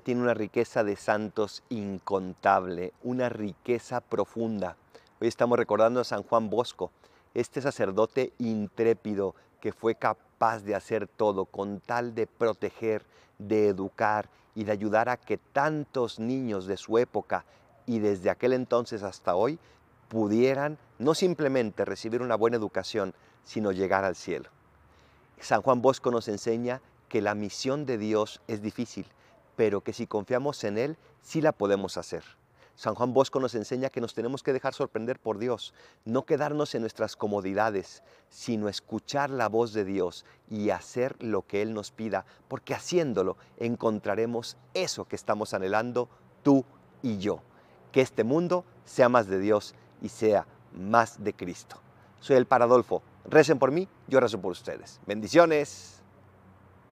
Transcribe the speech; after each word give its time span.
tiene 0.00 0.20
una 0.20 0.34
riqueza 0.34 0.82
de 0.82 0.96
santos 0.96 1.62
incontable, 1.68 2.92
una 3.04 3.28
riqueza 3.28 4.00
profunda. 4.00 4.76
Hoy 5.20 5.28
estamos 5.28 5.56
recordando 5.56 6.00
a 6.00 6.04
San 6.04 6.24
Juan 6.24 6.50
Bosco, 6.50 6.90
este 7.34 7.60
sacerdote 7.60 8.32
intrépido 8.38 9.36
que 9.60 9.72
fue 9.72 9.94
capaz 9.94 10.64
de 10.64 10.74
hacer 10.74 11.06
todo 11.06 11.44
con 11.44 11.78
tal 11.78 12.16
de 12.16 12.26
proteger, 12.26 13.04
de 13.38 13.68
educar 13.68 14.28
y 14.56 14.64
de 14.64 14.72
ayudar 14.72 15.08
a 15.08 15.18
que 15.18 15.38
tantos 15.38 16.18
niños 16.18 16.66
de 16.66 16.78
su 16.78 16.98
época 16.98 17.44
y 17.86 18.00
desde 18.00 18.28
aquel 18.28 18.54
entonces 18.54 19.04
hasta 19.04 19.36
hoy 19.36 19.56
pudieran 20.08 20.78
no 20.98 21.14
simplemente 21.14 21.84
recibir 21.84 22.22
una 22.22 22.34
buena 22.34 22.56
educación, 22.56 23.14
sino 23.44 23.70
llegar 23.70 24.04
al 24.04 24.16
cielo. 24.16 24.48
San 25.38 25.62
Juan 25.62 25.80
Bosco 25.80 26.10
nos 26.10 26.26
enseña 26.26 26.80
que 27.08 27.22
la 27.22 27.36
misión 27.36 27.86
de 27.86 27.98
Dios 27.98 28.40
es 28.48 28.62
difícil, 28.62 29.06
pero 29.56 29.80
que 29.80 29.92
si 29.92 30.06
confiamos 30.06 30.62
en 30.64 30.78
Él, 30.78 30.96
sí 31.22 31.40
la 31.40 31.52
podemos 31.52 31.96
hacer. 31.96 32.22
San 32.76 32.94
Juan 32.94 33.14
Bosco 33.14 33.40
nos 33.40 33.54
enseña 33.54 33.88
que 33.88 34.02
nos 34.02 34.12
tenemos 34.12 34.42
que 34.42 34.52
dejar 34.52 34.74
sorprender 34.74 35.18
por 35.18 35.38
Dios, 35.38 35.72
no 36.04 36.26
quedarnos 36.26 36.74
en 36.74 36.82
nuestras 36.82 37.16
comodidades, 37.16 38.02
sino 38.28 38.68
escuchar 38.68 39.30
la 39.30 39.48
voz 39.48 39.72
de 39.72 39.86
Dios 39.86 40.26
y 40.50 40.68
hacer 40.68 41.16
lo 41.22 41.40
que 41.40 41.62
Él 41.62 41.72
nos 41.72 41.90
pida, 41.90 42.26
porque 42.48 42.74
haciéndolo 42.74 43.38
encontraremos 43.56 44.58
eso 44.74 45.06
que 45.06 45.16
estamos 45.16 45.54
anhelando 45.54 46.10
tú 46.42 46.66
y 47.02 47.16
yo, 47.16 47.40
que 47.92 48.02
este 48.02 48.24
mundo 48.24 48.66
sea 48.84 49.08
más 49.08 49.26
de 49.26 49.38
Dios 49.38 49.74
y 50.02 50.10
sea 50.10 50.46
más 50.74 51.24
de 51.24 51.32
Cristo. 51.32 51.76
Soy 52.20 52.36
el 52.36 52.46
Paradolfo. 52.46 53.02
Recen 53.24 53.58
por 53.58 53.72
mí, 53.72 53.88
yo 54.06 54.20
rezo 54.20 54.38
por 54.38 54.52
ustedes. 54.52 55.00
Bendiciones. 55.06 56.02